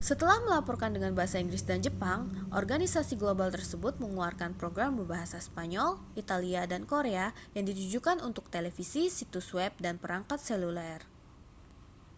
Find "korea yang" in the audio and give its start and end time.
6.91-7.65